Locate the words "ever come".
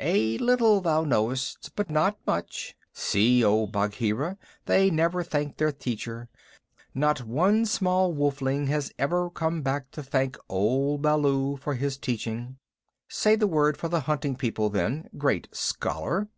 8.98-9.62